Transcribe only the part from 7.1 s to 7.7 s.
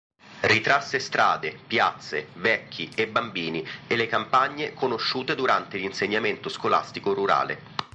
rurale.